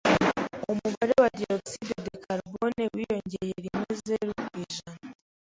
Umubare 0.71 1.13
wa 1.21 1.29
dioxyde 1.39 1.95
de 2.05 2.13
carbone 2.25 2.83
wiyongereyeho 2.93 3.59
rimwezeru 3.65 4.31
ku 4.47 4.51
ijana. 4.63 5.03